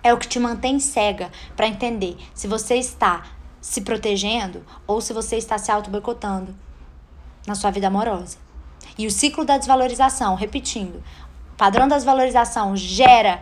é 0.04 0.14
o 0.14 0.18
que 0.18 0.28
te 0.28 0.40
mantém 0.40 0.80
cega 0.80 1.32
para 1.56 1.68
entender 1.68 2.18
se 2.34 2.48
você 2.48 2.76
está 2.76 3.24
se 3.62 3.82
protegendo 3.82 4.66
ou 4.88 5.02
se 5.02 5.14
você 5.14 5.38
está 5.38 5.58
se 5.58 5.72
auto-boicotando 5.72 6.56
na 7.46 7.56
sua 7.56 7.72
vida 7.72 7.88
amorosa. 7.88 8.38
E 8.98 9.06
o 9.06 9.12
ciclo 9.12 9.46
da 9.46 9.58
desvalorização, 9.58 10.36
repetindo, 10.36 11.04
padrão 11.58 11.88
da 11.88 11.96
desvalorização 11.96 12.76
gera 12.76 13.42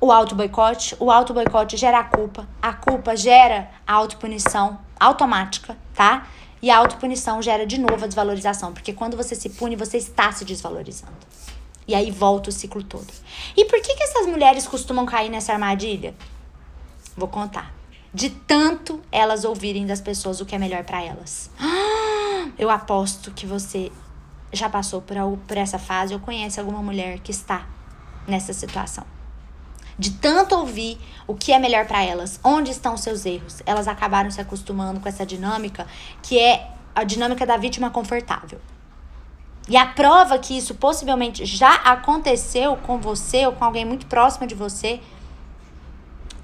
o 0.00 0.10
auto-boicote, 0.10 0.96
o 0.98 1.10
auto-boicote 1.10 1.76
gera 1.76 1.98
a 1.98 2.04
culpa, 2.04 2.48
a 2.62 2.72
culpa 2.72 3.16
gera 3.16 3.70
a 3.86 3.92
autopunição 3.94 4.78
automática, 4.98 5.76
tá? 5.94 6.26
E 6.62 6.70
a 6.70 6.76
autopunição 6.76 7.40
gera 7.42 7.66
de 7.66 7.78
novo 7.78 8.04
a 8.04 8.06
desvalorização, 8.06 8.72
porque 8.72 8.92
quando 8.92 9.16
você 9.16 9.34
se 9.34 9.50
pune, 9.50 9.76
você 9.76 9.96
está 9.96 10.32
se 10.32 10.44
desvalorizando. 10.44 11.12
E 11.90 11.94
aí 11.96 12.08
volta 12.08 12.50
o 12.50 12.52
ciclo 12.52 12.84
todo. 12.84 13.12
E 13.56 13.64
por 13.64 13.82
que, 13.82 13.96
que 13.96 14.02
essas 14.04 14.24
mulheres 14.24 14.64
costumam 14.64 15.04
cair 15.04 15.28
nessa 15.28 15.52
armadilha? 15.52 16.14
Vou 17.16 17.26
contar. 17.26 17.74
De 18.14 18.30
tanto 18.30 19.00
elas 19.10 19.44
ouvirem 19.44 19.84
das 19.84 20.00
pessoas 20.00 20.40
o 20.40 20.46
que 20.46 20.54
é 20.54 20.58
melhor 20.58 20.84
para 20.84 21.02
elas. 21.02 21.50
Eu 22.56 22.70
aposto 22.70 23.32
que 23.32 23.44
você 23.44 23.90
já 24.52 24.68
passou 24.68 25.02
por, 25.02 25.16
por 25.48 25.56
essa 25.56 25.80
fase 25.80 26.14
ou 26.14 26.20
conhece 26.20 26.60
alguma 26.60 26.80
mulher 26.80 27.18
que 27.18 27.32
está 27.32 27.66
nessa 28.24 28.52
situação. 28.52 29.04
De 29.98 30.12
tanto 30.12 30.54
ouvir 30.54 30.96
o 31.26 31.34
que 31.34 31.52
é 31.52 31.58
melhor 31.58 31.88
para 31.88 32.04
elas, 32.04 32.38
onde 32.44 32.70
estão 32.70 32.96
seus 32.96 33.26
erros, 33.26 33.64
elas 33.66 33.88
acabaram 33.88 34.30
se 34.30 34.40
acostumando 34.40 35.00
com 35.00 35.08
essa 35.08 35.26
dinâmica 35.26 35.88
que 36.22 36.38
é 36.38 36.70
a 36.94 37.02
dinâmica 37.02 37.44
da 37.44 37.56
vítima 37.56 37.90
confortável. 37.90 38.60
E 39.70 39.76
a 39.76 39.86
prova 39.86 40.36
que 40.36 40.58
isso 40.58 40.74
possivelmente 40.74 41.46
já 41.46 41.74
aconteceu 41.76 42.76
com 42.76 42.98
você 42.98 43.46
ou 43.46 43.52
com 43.52 43.64
alguém 43.64 43.84
muito 43.84 44.04
próximo 44.06 44.44
de 44.44 44.52
você 44.52 45.00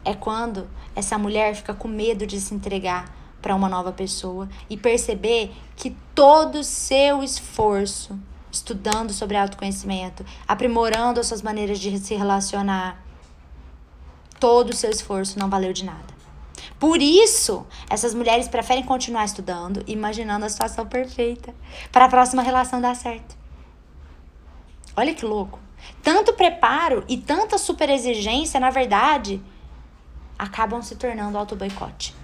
é 0.05 0.15
quando 0.15 0.69
essa 0.95 1.19
mulher 1.19 1.57
fica 1.57 1.75
com 1.75 1.89
medo 1.89 2.25
de 2.25 2.41
se 2.41 2.55
entregar 2.55 3.13
para 3.43 3.53
uma 3.53 3.69
nova 3.69 3.91
pessoa 3.91 4.49
e 4.71 4.77
perceber 4.77 5.53
que 5.75 5.97
todo 6.15 6.61
o 6.61 6.63
seu 6.63 7.21
esforço 7.21 8.17
estudando 8.49 9.13
sobre 9.13 9.37
autoconhecimento, 9.37 10.25
aprimorando 10.47 11.19
as 11.19 11.27
suas 11.27 11.43
maneiras 11.43 11.81
de 11.81 11.99
se 11.99 12.15
relacionar, 12.15 13.05
todo 14.39 14.71
o 14.71 14.77
seu 14.77 14.91
esforço 14.91 15.37
não 15.37 15.51
valeu 15.51 15.73
de 15.73 15.85
nada. 15.85 16.16
Por 16.79 17.01
isso, 17.01 17.67
essas 17.89 18.15
mulheres 18.15 18.49
preferem 18.49 18.83
continuar 18.83 19.25
estudando, 19.25 19.83
imaginando 19.87 20.45
a 20.45 20.49
situação 20.49 20.87
perfeita 20.87 21.55
para 21.91 22.05
a 22.05 22.09
próxima 22.09 22.43
relação 22.43 22.81
dar 22.81 22.95
certo. 22.95 23.37
Olha 24.97 25.15
que 25.15 25.25
louco. 25.25 25.59
Tanto 26.03 26.33
preparo 26.33 27.05
e 27.09 27.17
tanta 27.17 27.59
super 27.59 27.89
exigência, 27.91 28.59
na 28.59 28.71
verdade, 28.71 29.43
acabam 30.39 30.83
se 30.83 30.97
tornando 30.97 31.39
auto-boicote. 31.39 32.15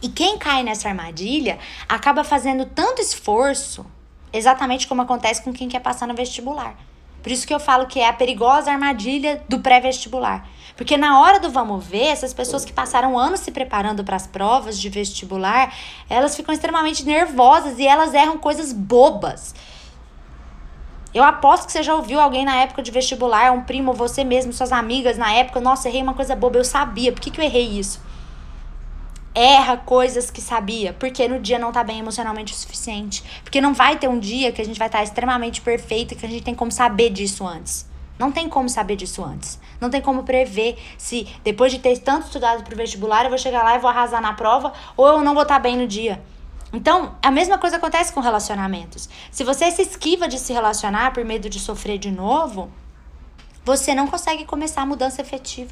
E 0.00 0.08
quem 0.08 0.38
cai 0.38 0.62
nessa 0.62 0.88
armadilha 0.88 1.58
acaba 1.88 2.22
fazendo 2.22 2.66
tanto 2.66 3.00
esforço, 3.00 3.84
exatamente 4.32 4.86
como 4.86 5.02
acontece 5.02 5.42
com 5.42 5.52
quem 5.52 5.68
quer 5.68 5.80
passar 5.80 6.06
no 6.06 6.14
vestibular. 6.14 6.76
Por 7.22 7.32
isso 7.32 7.46
que 7.46 7.52
eu 7.52 7.60
falo 7.60 7.86
que 7.86 8.00
é 8.00 8.08
a 8.08 8.12
perigosa 8.12 8.70
armadilha 8.70 9.42
do 9.48 9.60
pré-vestibular. 9.60 10.46
Porque 10.76 10.96
na 10.96 11.20
hora 11.20 11.40
do 11.40 11.50
vamos 11.50 11.84
ver, 11.84 12.06
essas 12.06 12.32
pessoas 12.32 12.64
que 12.64 12.72
passaram 12.72 13.18
anos 13.18 13.40
se 13.40 13.50
preparando 13.50 14.04
para 14.04 14.14
as 14.14 14.26
provas 14.26 14.78
de 14.78 14.88
vestibular, 14.88 15.74
elas 16.08 16.36
ficam 16.36 16.54
extremamente 16.54 17.04
nervosas 17.04 17.78
e 17.78 17.86
elas 17.86 18.14
erram 18.14 18.38
coisas 18.38 18.72
bobas. 18.72 19.54
Eu 21.12 21.24
aposto 21.24 21.66
que 21.66 21.72
você 21.72 21.82
já 21.82 21.94
ouviu 21.94 22.20
alguém 22.20 22.44
na 22.44 22.56
época 22.56 22.82
de 22.82 22.90
vestibular, 22.90 23.50
um 23.50 23.62
primo, 23.62 23.92
você 23.92 24.22
mesmo, 24.22 24.52
suas 24.52 24.70
amigas 24.70 25.18
na 25.18 25.32
época, 25.32 25.58
nossa, 25.58 25.88
errei 25.88 26.02
uma 26.02 26.14
coisa 26.14 26.36
boba, 26.36 26.58
eu 26.58 26.64
sabia, 26.64 27.10
por 27.10 27.20
que, 27.20 27.30
que 27.30 27.40
eu 27.40 27.44
errei 27.44 27.66
isso? 27.66 28.00
Erra 29.38 29.76
coisas 29.76 30.30
que 30.30 30.40
sabia, 30.40 30.92
porque 30.92 31.28
no 31.28 31.38
dia 31.38 31.58
não 31.58 31.70
tá 31.70 31.84
bem 31.84 32.00
emocionalmente 32.00 32.52
o 32.52 32.56
suficiente. 32.56 33.22
Porque 33.44 33.60
não 33.60 33.72
vai 33.72 33.96
ter 33.96 34.08
um 34.08 34.18
dia 34.18 34.50
que 34.50 34.60
a 34.60 34.64
gente 34.64 34.78
vai 34.78 34.88
estar 34.88 34.98
tá 34.98 35.04
extremamente 35.04 35.60
perfeito 35.60 36.12
e 36.12 36.16
que 36.16 36.26
a 36.26 36.28
gente 36.28 36.42
tem 36.42 36.54
como 36.54 36.72
saber 36.72 37.10
disso 37.10 37.46
antes. 37.46 37.86
Não 38.18 38.32
tem 38.32 38.48
como 38.48 38.68
saber 38.68 38.96
disso 38.96 39.24
antes. 39.24 39.60
Não 39.80 39.88
tem 39.88 40.00
como 40.00 40.24
prever 40.24 40.76
se 40.98 41.28
depois 41.44 41.70
de 41.70 41.78
ter 41.78 41.98
tanto 41.98 42.26
estudado 42.26 42.64
pro 42.64 42.76
vestibular 42.76 43.24
eu 43.24 43.28
vou 43.28 43.38
chegar 43.38 43.62
lá 43.62 43.76
e 43.76 43.78
vou 43.78 43.88
arrasar 43.88 44.20
na 44.20 44.32
prova 44.32 44.72
ou 44.96 45.06
eu 45.06 45.22
não 45.22 45.34
vou 45.34 45.44
estar 45.44 45.54
tá 45.54 45.60
bem 45.60 45.76
no 45.76 45.86
dia. 45.86 46.20
Então, 46.72 47.16
a 47.22 47.30
mesma 47.30 47.56
coisa 47.58 47.76
acontece 47.76 48.12
com 48.12 48.20
relacionamentos. 48.20 49.08
Se 49.30 49.44
você 49.44 49.70
se 49.70 49.82
esquiva 49.82 50.26
de 50.26 50.38
se 50.38 50.52
relacionar 50.52 51.12
por 51.12 51.24
medo 51.24 51.48
de 51.48 51.60
sofrer 51.60 51.96
de 51.96 52.10
novo, 52.10 52.70
você 53.64 53.94
não 53.94 54.08
consegue 54.08 54.44
começar 54.44 54.82
a 54.82 54.86
mudança 54.86 55.22
efetiva. 55.22 55.70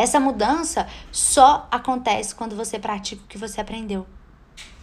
Essa 0.00 0.18
mudança 0.18 0.88
só 1.12 1.68
acontece 1.70 2.34
quando 2.34 2.56
você 2.56 2.78
pratica 2.78 3.22
o 3.22 3.26
que 3.26 3.36
você 3.36 3.60
aprendeu. 3.60 4.06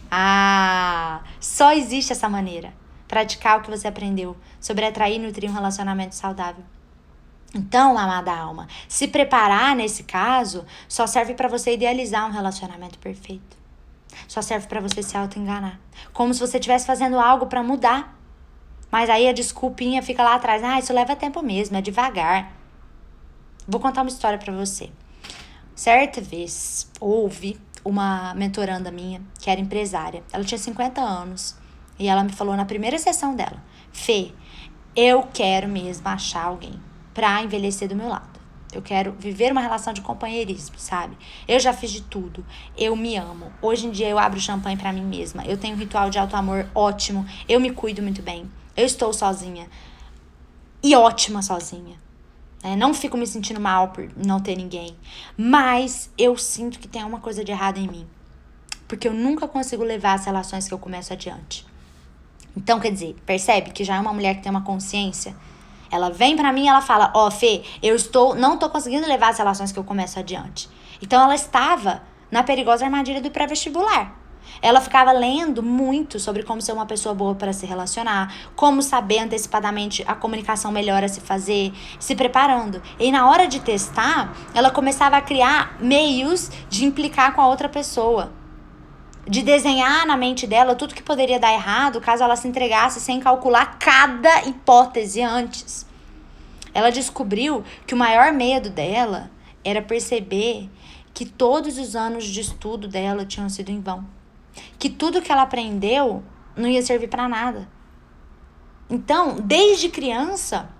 Ah, 0.08 1.22
só 1.40 1.72
existe 1.72 2.12
essa 2.12 2.28
maneira. 2.28 2.72
Praticar 3.08 3.58
o 3.58 3.62
que 3.62 3.70
você 3.70 3.88
aprendeu 3.88 4.36
sobre 4.60 4.86
atrair 4.86 5.16
e 5.16 5.18
nutrir 5.18 5.50
um 5.50 5.52
relacionamento 5.52 6.14
saudável. 6.14 6.62
Então, 7.52 7.98
amada 7.98 8.32
alma, 8.32 8.68
se 8.86 9.08
preparar 9.08 9.74
nesse 9.74 10.04
caso 10.04 10.64
só 10.88 11.04
serve 11.04 11.34
para 11.34 11.48
você 11.48 11.74
idealizar 11.74 12.24
um 12.24 12.32
relacionamento 12.32 12.96
perfeito. 13.00 13.56
Só 14.28 14.40
serve 14.40 14.68
para 14.68 14.80
você 14.80 15.02
se 15.02 15.16
auto-enganar. 15.16 15.80
Como 16.12 16.32
se 16.32 16.38
você 16.38 16.58
estivesse 16.58 16.86
fazendo 16.86 17.18
algo 17.18 17.46
para 17.46 17.60
mudar. 17.60 18.16
Mas 18.88 19.10
aí 19.10 19.28
a 19.28 19.32
desculpinha 19.32 20.00
fica 20.00 20.22
lá 20.22 20.36
atrás. 20.36 20.62
Ah, 20.62 20.78
isso 20.78 20.92
leva 20.92 21.16
tempo 21.16 21.42
mesmo, 21.42 21.76
é 21.76 21.80
devagar. 21.80 22.52
Vou 23.66 23.80
contar 23.80 24.02
uma 24.02 24.10
história 24.10 24.38
para 24.38 24.52
você. 24.52 24.92
Certa 25.78 26.20
vez, 26.20 26.90
houve 26.98 27.56
uma 27.84 28.34
mentoranda 28.34 28.90
minha, 28.90 29.22
que 29.38 29.48
era 29.48 29.60
empresária. 29.60 30.24
Ela 30.32 30.42
tinha 30.42 30.58
50 30.58 31.00
anos. 31.00 31.54
E 31.96 32.08
ela 32.08 32.24
me 32.24 32.32
falou 32.32 32.56
na 32.56 32.64
primeira 32.64 32.98
sessão 32.98 33.36
dela: 33.36 33.62
Fê, 33.92 34.32
eu 34.96 35.28
quero 35.32 35.68
mesmo 35.68 36.08
achar 36.08 36.46
alguém 36.46 36.82
pra 37.14 37.40
envelhecer 37.44 37.88
do 37.88 37.94
meu 37.94 38.08
lado. 38.08 38.40
Eu 38.72 38.82
quero 38.82 39.12
viver 39.20 39.52
uma 39.52 39.60
relação 39.60 39.92
de 39.92 40.00
companheirismo, 40.00 40.76
sabe? 40.80 41.16
Eu 41.46 41.60
já 41.60 41.72
fiz 41.72 41.92
de 41.92 42.02
tudo. 42.02 42.44
Eu 42.76 42.96
me 42.96 43.16
amo. 43.16 43.52
Hoje 43.62 43.86
em 43.86 43.92
dia 43.92 44.08
eu 44.08 44.18
abro 44.18 44.40
champanhe 44.40 44.76
para 44.76 44.92
mim 44.92 45.04
mesma. 45.04 45.44
Eu 45.44 45.56
tenho 45.56 45.76
um 45.76 45.78
ritual 45.78 46.10
de 46.10 46.18
alto 46.18 46.34
amor 46.34 46.68
ótimo. 46.74 47.24
Eu 47.48 47.60
me 47.60 47.70
cuido 47.70 48.02
muito 48.02 48.20
bem. 48.20 48.50
Eu 48.76 48.84
estou 48.84 49.12
sozinha. 49.12 49.68
E 50.82 50.96
ótima 50.96 51.40
sozinha. 51.40 52.07
É, 52.62 52.74
não 52.74 52.92
fico 52.92 53.16
me 53.16 53.26
sentindo 53.26 53.60
mal 53.60 53.88
por 53.88 54.08
não 54.16 54.40
ter 54.40 54.56
ninguém. 54.56 54.96
Mas 55.36 56.10
eu 56.18 56.36
sinto 56.36 56.78
que 56.78 56.88
tem 56.88 57.02
alguma 57.02 57.20
coisa 57.20 57.44
de 57.44 57.52
errado 57.52 57.78
em 57.78 57.86
mim. 57.86 58.06
Porque 58.86 59.06
eu 59.06 59.14
nunca 59.14 59.46
consigo 59.46 59.84
levar 59.84 60.14
as 60.14 60.24
relações 60.24 60.66
que 60.66 60.74
eu 60.74 60.78
começo 60.78 61.12
adiante. 61.12 61.64
Então, 62.56 62.80
quer 62.80 62.90
dizer, 62.90 63.16
percebe 63.24 63.70
que 63.70 63.84
já 63.84 63.96
é 63.96 64.00
uma 64.00 64.12
mulher 64.12 64.34
que 64.34 64.42
tem 64.42 64.50
uma 64.50 64.62
consciência. 64.62 65.36
Ela 65.90 66.10
vem 66.10 66.36
para 66.36 66.52
mim 66.52 66.64
e 66.64 66.68
ela 66.68 66.80
fala: 66.80 67.12
Ó, 67.14 67.28
oh, 67.28 67.30
Fê, 67.30 67.62
eu 67.82 67.94
estou, 67.94 68.34
não 68.34 68.58
tô 68.58 68.68
conseguindo 68.68 69.06
levar 69.06 69.28
as 69.28 69.38
relações 69.38 69.70
que 69.70 69.78
eu 69.78 69.84
começo 69.84 70.18
adiante. 70.18 70.68
Então, 71.00 71.22
ela 71.22 71.34
estava 71.34 72.02
na 72.30 72.42
perigosa 72.42 72.84
armadilha 72.84 73.20
do 73.20 73.30
pré-vestibular. 73.30 74.17
Ela 74.60 74.80
ficava 74.80 75.12
lendo 75.12 75.62
muito 75.62 76.18
sobre 76.18 76.42
como 76.42 76.60
ser 76.60 76.72
uma 76.72 76.86
pessoa 76.86 77.14
boa 77.14 77.34
para 77.34 77.52
se 77.52 77.64
relacionar, 77.64 78.34
como 78.56 78.82
saber 78.82 79.20
antecipadamente 79.20 80.04
a 80.06 80.14
comunicação 80.14 80.72
melhor 80.72 81.04
a 81.04 81.08
se 81.08 81.20
fazer, 81.20 81.72
se 81.98 82.14
preparando. 82.16 82.82
E 82.98 83.12
na 83.12 83.28
hora 83.28 83.46
de 83.46 83.60
testar, 83.60 84.34
ela 84.54 84.70
começava 84.70 85.16
a 85.16 85.20
criar 85.20 85.76
meios 85.80 86.50
de 86.68 86.84
implicar 86.84 87.34
com 87.34 87.40
a 87.40 87.46
outra 87.46 87.68
pessoa. 87.68 88.32
De 89.26 89.42
desenhar 89.42 90.06
na 90.06 90.16
mente 90.16 90.46
dela 90.46 90.74
tudo 90.74 90.94
que 90.94 91.02
poderia 91.02 91.38
dar 91.38 91.52
errado 91.52 92.00
caso 92.00 92.24
ela 92.24 92.34
se 92.34 92.48
entregasse 92.48 92.98
sem 92.98 93.20
calcular 93.20 93.78
cada 93.78 94.44
hipótese 94.44 95.22
antes. 95.22 95.86
Ela 96.72 96.90
descobriu 96.90 97.62
que 97.86 97.94
o 97.94 97.96
maior 97.96 98.32
medo 98.32 98.70
dela 98.70 99.30
era 99.62 99.82
perceber 99.82 100.70
que 101.12 101.26
todos 101.26 101.78
os 101.78 101.94
anos 101.94 102.24
de 102.24 102.40
estudo 102.40 102.88
dela 102.88 103.24
tinham 103.26 103.48
sido 103.48 103.70
em 103.70 103.80
vão 103.80 104.18
que 104.78 104.88
tudo 104.88 105.22
que 105.22 105.30
ela 105.30 105.42
aprendeu 105.42 106.22
não 106.56 106.68
ia 106.68 106.82
servir 106.82 107.08
para 107.08 107.28
nada. 107.28 107.68
Então, 108.90 109.36
desde 109.40 109.88
criança, 109.88 110.70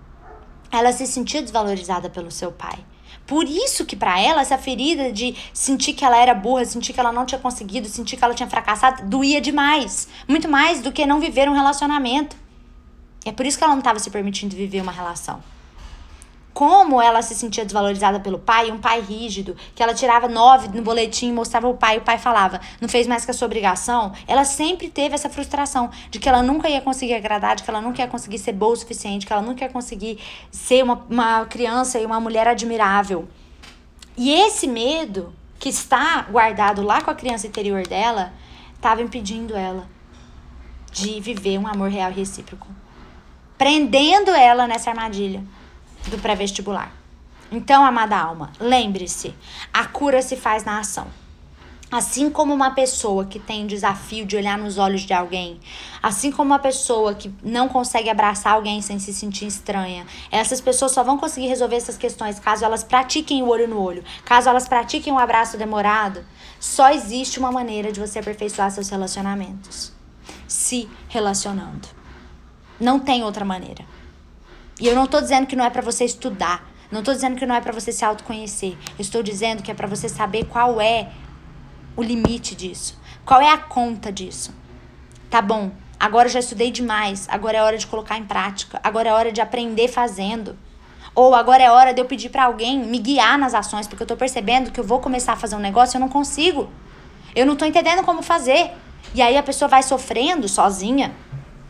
ela 0.71 0.91
se 0.91 1.05
sentia 1.05 1.41
desvalorizada 1.41 2.09
pelo 2.09 2.31
seu 2.31 2.51
pai. 2.51 2.79
Por 3.25 3.45
isso 3.45 3.85
que 3.85 3.95
para 3.95 4.19
ela 4.19 4.41
essa 4.41 4.57
ferida 4.57 5.11
de 5.11 5.35
sentir 5.53 5.93
que 5.93 6.03
ela 6.03 6.17
era 6.17 6.33
burra, 6.33 6.65
sentir 6.65 6.93
que 6.93 6.99
ela 6.99 7.11
não 7.11 7.25
tinha 7.25 7.39
conseguido, 7.39 7.87
sentir 7.87 8.17
que 8.17 8.23
ela 8.23 8.33
tinha 8.33 8.49
fracassado, 8.49 9.03
doía 9.05 9.39
demais, 9.39 10.07
muito 10.27 10.49
mais 10.49 10.81
do 10.81 10.91
que 10.91 11.05
não 11.05 11.19
viver 11.19 11.47
um 11.47 11.53
relacionamento. 11.53 12.35
É 13.23 13.31
por 13.31 13.45
isso 13.45 13.57
que 13.57 13.63
ela 13.63 13.73
não 13.73 13.79
estava 13.79 13.99
se 13.99 14.09
permitindo 14.09 14.55
viver 14.55 14.81
uma 14.81 14.91
relação 14.91 15.43
como 16.53 17.01
ela 17.01 17.21
se 17.21 17.35
sentia 17.35 17.63
desvalorizada 17.63 18.19
pelo 18.19 18.39
pai, 18.39 18.71
um 18.71 18.79
pai 18.79 19.01
rígido, 19.01 19.55
que 19.73 19.81
ela 19.81 19.93
tirava 19.93 20.27
nove 20.27 20.67
no 20.69 20.81
boletim 20.81 21.29
e 21.29 21.31
mostrava 21.31 21.67
o 21.67 21.75
pai, 21.75 21.95
e 21.95 21.97
o 21.99 22.01
pai 22.01 22.17
falava, 22.17 22.59
não 22.81 22.89
fez 22.89 23.07
mais 23.07 23.23
que 23.23 23.31
a 23.31 23.33
sua 23.33 23.45
obrigação, 23.45 24.11
ela 24.27 24.43
sempre 24.43 24.89
teve 24.89 25.15
essa 25.15 25.29
frustração 25.29 25.89
de 26.09 26.19
que 26.19 26.27
ela 26.27 26.41
nunca 26.43 26.69
ia 26.69 26.81
conseguir 26.81 27.13
agradar, 27.13 27.55
de 27.55 27.63
que 27.63 27.69
ela 27.69 27.81
nunca 27.81 28.01
ia 28.01 28.07
conseguir 28.07 28.39
ser 28.39 28.53
boa 28.53 28.73
o 28.73 28.75
suficiente, 28.75 29.25
que 29.25 29.31
ela 29.31 29.41
nunca 29.41 29.63
ia 29.63 29.69
conseguir 29.69 30.19
ser 30.51 30.83
uma, 30.83 31.05
uma 31.09 31.45
criança 31.45 31.99
e 31.99 32.05
uma 32.05 32.19
mulher 32.19 32.47
admirável. 32.47 33.27
E 34.17 34.31
esse 34.31 34.67
medo 34.67 35.33
que 35.59 35.69
está 35.69 36.25
guardado 36.29 36.81
lá 36.81 37.01
com 37.01 37.11
a 37.11 37.15
criança 37.15 37.47
interior 37.47 37.85
dela, 37.85 38.33
estava 38.75 39.01
impedindo 39.01 39.55
ela 39.55 39.87
de 40.91 41.19
viver 41.19 41.57
um 41.57 41.67
amor 41.67 41.89
real 41.89 42.11
e 42.11 42.15
recíproco. 42.15 42.67
prendendo 43.57 44.31
ela 44.31 44.65
nessa 44.65 44.89
armadilha 44.89 45.43
do 46.07 46.17
pré-vestibular. 46.17 46.91
Então, 47.51 47.83
amada 47.83 48.17
alma, 48.17 48.51
lembre-se: 48.59 49.33
a 49.73 49.85
cura 49.85 50.21
se 50.21 50.35
faz 50.35 50.63
na 50.63 50.79
ação. 50.79 51.07
Assim 51.91 52.29
como 52.29 52.53
uma 52.53 52.69
pessoa 52.69 53.25
que 53.25 53.39
tem 53.39 53.65
desafio 53.65 54.23
de 54.23 54.35
olhar 54.35 54.59
nos 54.59 54.77
olhos 54.77 55.01
de 55.01 55.11
alguém, 55.11 55.59
assim 56.03 56.31
como 56.31 56.51
uma 56.51 56.59
pessoa 56.59 57.15
que 57.15 57.33
não 57.41 57.67
consegue 57.67 58.11
abraçar 58.11 58.53
alguém 58.53 58.79
sem 58.79 58.99
se 58.99 59.11
sentir 59.11 59.47
estranha, 59.47 60.05
essas 60.29 60.61
pessoas 60.61 60.91
só 60.91 61.03
vão 61.03 61.17
conseguir 61.17 61.47
resolver 61.47 61.77
essas 61.77 61.97
questões 61.97 62.39
caso 62.39 62.63
elas 62.63 62.83
pratiquem 62.83 63.41
o 63.41 63.47
olho 63.47 63.67
no 63.67 63.81
olho, 63.81 64.03
caso 64.23 64.47
elas 64.47 64.67
pratiquem 64.67 65.11
o 65.11 65.15
um 65.15 65.19
abraço 65.19 65.57
demorado. 65.57 66.23
Só 66.59 66.91
existe 66.91 67.39
uma 67.39 67.51
maneira 67.51 67.91
de 67.91 67.99
você 67.99 68.19
aperfeiçoar 68.19 68.69
seus 68.69 68.89
relacionamentos: 68.89 69.91
se 70.47 70.87
relacionando. 71.07 71.87
Não 72.79 72.99
tem 72.99 73.23
outra 73.23 73.43
maneira. 73.43 73.83
E 74.79 74.87
eu 74.87 74.95
não 74.95 75.05
tô 75.05 75.19
dizendo 75.19 75.45
que 75.45 75.55
não 75.55 75.65
é 75.65 75.69
para 75.69 75.81
você 75.81 76.05
estudar, 76.05 76.69
não 76.91 77.03
tô 77.03 77.13
dizendo 77.13 77.35
que 77.35 77.45
não 77.45 77.55
é 77.55 77.61
para 77.61 77.73
você 77.73 77.91
se 77.91 78.03
autoconhecer. 78.03 78.77
Eu 78.97 79.01
estou 79.01 79.21
dizendo 79.21 79.61
que 79.61 79.69
é 79.69 79.73
para 79.73 79.87
você 79.87 80.07
saber 80.07 80.45
qual 80.45 80.79
é 80.79 81.09
o 81.95 82.01
limite 82.01 82.55
disso? 82.55 82.99
Qual 83.25 83.41
é 83.41 83.51
a 83.51 83.57
conta 83.57 84.11
disso? 84.11 84.53
Tá 85.29 85.41
bom, 85.41 85.71
agora 85.99 86.29
já 86.29 86.39
estudei 86.39 86.71
demais, 86.71 87.27
agora 87.29 87.57
é 87.57 87.61
hora 87.61 87.77
de 87.77 87.85
colocar 87.85 88.17
em 88.17 88.23
prática, 88.23 88.79
agora 88.83 89.09
é 89.09 89.13
hora 89.13 89.31
de 89.31 89.41
aprender 89.41 89.87
fazendo. 89.87 90.57
Ou 91.13 91.35
agora 91.35 91.61
é 91.61 91.69
hora 91.69 91.93
de 91.93 92.01
eu 92.01 92.05
pedir 92.05 92.29
para 92.29 92.45
alguém 92.45 92.79
me 92.79 92.97
guiar 92.97 93.37
nas 93.37 93.53
ações, 93.53 93.87
porque 93.87 94.03
eu 94.03 94.07
tô 94.07 94.15
percebendo 94.15 94.71
que 94.71 94.79
eu 94.79 94.83
vou 94.83 94.99
começar 94.99 95.33
a 95.33 95.35
fazer 95.35 95.55
um 95.55 95.59
negócio 95.59 95.95
e 95.95 95.97
eu 95.97 96.01
não 96.01 96.09
consigo. 96.09 96.69
Eu 97.35 97.45
não 97.45 97.55
tô 97.55 97.65
entendendo 97.65 98.03
como 98.03 98.23
fazer. 98.23 98.71
E 99.13 99.21
aí 99.21 99.37
a 99.37 99.43
pessoa 99.43 99.67
vai 99.67 99.83
sofrendo 99.83 100.47
sozinha. 100.47 101.13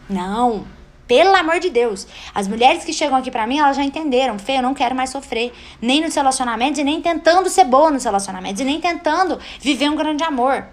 Não, 0.09 0.65
pelo 1.09 1.35
amor 1.35 1.59
de 1.59 1.71
Deus. 1.71 2.05
As 2.35 2.47
mulheres 2.47 2.85
que 2.85 2.93
chegam 2.93 3.17
aqui 3.17 3.31
para 3.31 3.47
mim, 3.47 3.57
elas 3.57 3.75
já 3.75 3.83
entenderam. 3.83 4.37
Fê, 4.37 4.59
eu 4.59 4.61
não 4.61 4.75
quero 4.75 4.95
mais 4.95 5.09
sofrer. 5.09 5.51
Nem 5.81 6.01
nos 6.01 6.13
relacionamentos 6.13 6.79
e 6.79 6.83
nem 6.83 7.01
tentando 7.01 7.49
ser 7.49 7.65
boa 7.65 7.89
nos 7.89 8.03
relacionamentos. 8.03 8.61
E 8.61 8.63
nem 8.63 8.79
tentando 8.79 9.39
viver 9.59 9.89
um 9.89 9.95
grande 9.95 10.23
amor. 10.23 10.67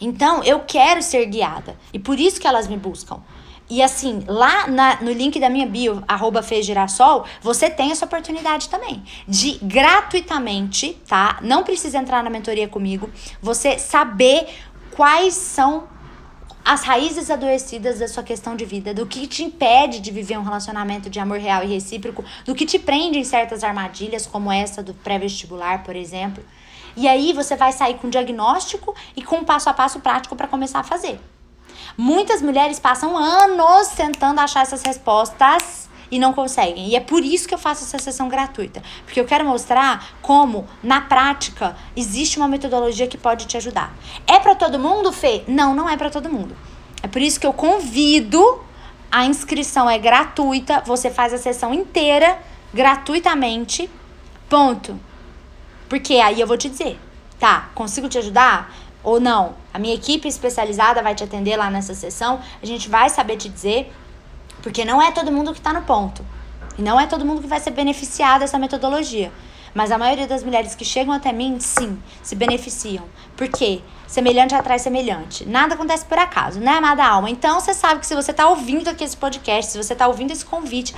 Então, 0.00 0.44
eu 0.44 0.60
quero 0.60 1.02
ser 1.02 1.26
guiada. 1.26 1.76
E 1.92 1.98
por 1.98 2.20
isso 2.20 2.40
que 2.40 2.46
elas 2.46 2.68
me 2.68 2.76
buscam. 2.76 3.20
E 3.68 3.82
assim, 3.82 4.22
lá 4.28 4.68
na, 4.68 5.02
no 5.02 5.10
link 5.10 5.40
da 5.40 5.50
minha 5.50 5.66
bio, 5.66 6.04
arroba 6.06 6.40
Girassol, 6.40 7.24
você 7.42 7.68
tem 7.68 7.90
essa 7.90 8.04
oportunidade 8.04 8.68
também. 8.68 9.02
De 9.26 9.58
gratuitamente, 9.60 10.96
tá? 11.08 11.40
Não 11.42 11.64
precisa 11.64 11.98
entrar 11.98 12.22
na 12.22 12.30
mentoria 12.30 12.68
comigo. 12.68 13.10
Você 13.42 13.76
saber 13.76 14.46
quais 14.92 15.34
são 15.34 15.88
as 16.66 16.82
raízes 16.82 17.30
adoecidas 17.30 18.00
da 18.00 18.08
sua 18.08 18.24
questão 18.24 18.56
de 18.56 18.64
vida, 18.64 18.92
do 18.92 19.06
que 19.06 19.28
te 19.28 19.44
impede 19.44 20.00
de 20.00 20.10
viver 20.10 20.36
um 20.36 20.42
relacionamento 20.42 21.08
de 21.08 21.20
amor 21.20 21.38
real 21.38 21.62
e 21.62 21.66
recíproco, 21.68 22.24
do 22.44 22.56
que 22.56 22.66
te 22.66 22.76
prende 22.76 23.20
em 23.20 23.22
certas 23.22 23.62
armadilhas, 23.62 24.26
como 24.26 24.50
essa 24.50 24.82
do 24.82 24.92
pré-vestibular, 24.92 25.84
por 25.84 25.94
exemplo. 25.94 26.42
E 26.96 27.06
aí 27.06 27.32
você 27.32 27.54
vai 27.54 27.70
sair 27.70 27.94
com 27.94 28.08
um 28.08 28.10
diagnóstico 28.10 28.96
e 29.14 29.22
com 29.22 29.36
um 29.36 29.44
passo 29.44 29.70
a 29.70 29.72
passo 29.72 30.00
prático 30.00 30.34
para 30.34 30.48
começar 30.48 30.80
a 30.80 30.82
fazer. 30.82 31.20
Muitas 31.96 32.42
mulheres 32.42 32.80
passam 32.80 33.16
anos 33.16 33.86
tentando 33.90 34.40
achar 34.40 34.62
essas 34.62 34.82
respostas 34.82 35.88
e 36.10 36.18
não 36.18 36.32
conseguem. 36.32 36.88
E 36.88 36.96
é 36.96 37.00
por 37.00 37.24
isso 37.24 37.48
que 37.48 37.54
eu 37.54 37.58
faço 37.58 37.84
essa 37.84 37.98
sessão 37.98 38.28
gratuita, 38.28 38.82
porque 39.04 39.20
eu 39.20 39.24
quero 39.24 39.44
mostrar 39.44 40.06
como 40.22 40.66
na 40.82 41.00
prática 41.00 41.76
existe 41.96 42.38
uma 42.38 42.48
metodologia 42.48 43.06
que 43.06 43.18
pode 43.18 43.46
te 43.46 43.56
ajudar. 43.56 43.94
É 44.26 44.38
para 44.38 44.54
todo 44.54 44.78
mundo, 44.78 45.12
Fê? 45.12 45.42
Não, 45.46 45.74
não 45.74 45.88
é 45.88 45.96
para 45.96 46.10
todo 46.10 46.30
mundo. 46.30 46.56
É 47.02 47.08
por 47.08 47.20
isso 47.20 47.38
que 47.38 47.46
eu 47.46 47.52
convido, 47.52 48.60
a 49.10 49.24
inscrição 49.24 49.88
é 49.88 49.98
gratuita, 49.98 50.82
você 50.84 51.10
faz 51.10 51.32
a 51.32 51.38
sessão 51.38 51.72
inteira 51.72 52.38
gratuitamente. 52.72 53.88
Ponto. 54.48 54.98
Porque 55.88 56.14
aí 56.14 56.40
eu 56.40 56.46
vou 56.46 56.56
te 56.56 56.68
dizer, 56.68 56.98
tá? 57.38 57.70
Consigo 57.74 58.08
te 58.08 58.18
ajudar? 58.18 58.74
Ou 59.02 59.20
não? 59.20 59.54
A 59.72 59.78
minha 59.78 59.94
equipe 59.94 60.26
especializada 60.26 61.00
vai 61.00 61.14
te 61.14 61.22
atender 61.22 61.56
lá 61.56 61.70
nessa 61.70 61.94
sessão. 61.94 62.40
A 62.60 62.66
gente 62.66 62.88
vai 62.88 63.08
saber 63.08 63.36
te 63.36 63.48
dizer 63.48 63.92
porque 64.66 64.84
não 64.84 65.00
é 65.00 65.12
todo 65.12 65.30
mundo 65.30 65.52
que 65.52 65.60
está 65.60 65.72
no 65.72 65.82
ponto. 65.82 66.26
E 66.76 66.82
não 66.82 66.98
é 66.98 67.06
todo 67.06 67.24
mundo 67.24 67.40
que 67.40 67.46
vai 67.46 67.60
ser 67.60 67.70
beneficiado 67.70 68.40
dessa 68.40 68.58
metodologia. 68.58 69.32
Mas 69.72 69.92
a 69.92 69.96
maioria 69.96 70.26
das 70.26 70.42
mulheres 70.42 70.74
que 70.74 70.84
chegam 70.84 71.14
até 71.14 71.32
mim, 71.32 71.60
sim, 71.60 71.96
se 72.20 72.34
beneficiam. 72.34 73.04
Por 73.36 73.46
quê? 73.46 73.80
Semelhante 74.08 74.56
atrai 74.56 74.80
semelhante. 74.80 75.46
Nada 75.46 75.74
acontece 75.74 76.04
por 76.04 76.18
acaso, 76.18 76.58
né, 76.58 76.72
amada 76.72 77.06
alma? 77.06 77.30
Então 77.30 77.60
você 77.60 77.72
sabe 77.72 78.00
que 78.00 78.08
se 78.08 78.16
você 78.16 78.32
está 78.32 78.48
ouvindo 78.48 78.88
aqui 78.88 79.04
esse 79.04 79.16
podcast, 79.16 79.70
se 79.70 79.78
você 79.78 79.92
está 79.92 80.08
ouvindo 80.08 80.32
esse 80.32 80.44
convite, 80.44 80.96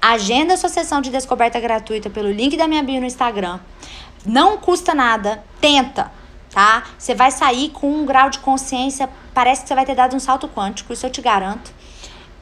agenda 0.00 0.54
a 0.54 0.56
sua 0.56 0.68
sessão 0.68 1.00
de 1.00 1.10
descoberta 1.10 1.58
gratuita 1.58 2.08
pelo 2.08 2.30
link 2.30 2.56
da 2.56 2.68
minha 2.68 2.84
bio 2.84 3.00
no 3.00 3.06
Instagram. 3.06 3.58
Não 4.24 4.58
custa 4.58 4.94
nada, 4.94 5.42
tenta, 5.60 6.12
tá? 6.52 6.84
Você 6.96 7.16
vai 7.16 7.32
sair 7.32 7.70
com 7.70 7.90
um 7.90 8.06
grau 8.06 8.30
de 8.30 8.38
consciência, 8.38 9.10
parece 9.34 9.62
que 9.62 9.68
você 9.68 9.74
vai 9.74 9.84
ter 9.84 9.96
dado 9.96 10.14
um 10.14 10.20
salto 10.20 10.46
quântico, 10.46 10.92
isso 10.92 11.04
eu 11.04 11.10
te 11.10 11.20
garanto. 11.20 11.77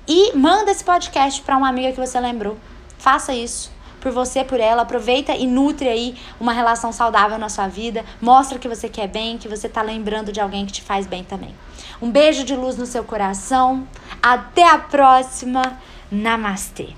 E 0.08 0.36
manda 0.36 0.70
esse 0.70 0.84
podcast 0.84 1.42
para 1.42 1.56
uma 1.56 1.68
amiga 1.68 1.92
que 1.92 1.98
você 1.98 2.18
lembrou. 2.20 2.56
Faça 2.98 3.34
isso 3.34 3.72
por 4.00 4.12
você, 4.12 4.44
por 4.44 4.60
ela. 4.60 4.82
Aproveita 4.82 5.34
e 5.34 5.46
nutre 5.46 5.88
aí 5.88 6.16
uma 6.38 6.52
relação 6.52 6.92
saudável 6.92 7.38
na 7.38 7.48
sua 7.48 7.66
vida. 7.66 8.04
Mostra 8.20 8.58
que 8.58 8.68
você 8.68 8.88
quer 8.88 9.08
bem, 9.08 9.36
que 9.36 9.48
você 9.48 9.68
tá 9.68 9.82
lembrando 9.82 10.30
de 10.30 10.40
alguém 10.40 10.64
que 10.64 10.72
te 10.72 10.82
faz 10.82 11.06
bem 11.06 11.24
também. 11.24 11.54
Um 12.00 12.10
beijo 12.10 12.44
de 12.44 12.54
luz 12.54 12.76
no 12.76 12.86
seu 12.86 13.02
coração. 13.02 13.86
Até 14.22 14.68
a 14.68 14.78
próxima. 14.78 15.78
Namastê. 16.10 16.90